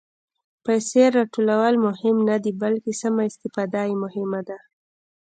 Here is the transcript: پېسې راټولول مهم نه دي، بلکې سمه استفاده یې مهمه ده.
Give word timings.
پېسې 0.63 1.03
راټولول 1.17 1.73
مهم 1.87 2.17
نه 2.29 2.35
دي، 2.43 2.51
بلکې 2.63 2.91
سمه 3.01 3.23
استفاده 3.29 3.81
یې 3.89 3.95
مهمه 4.03 4.41
ده. 4.47 4.57